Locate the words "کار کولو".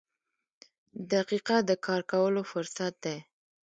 1.85-2.41